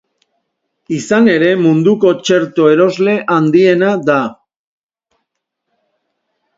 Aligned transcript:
Izan 0.95 1.29
ere, 1.33 1.49
munduko 1.65 2.15
txerto 2.23 2.67
erosle 2.73 3.15
handiena 3.37 3.95
da. 4.11 4.19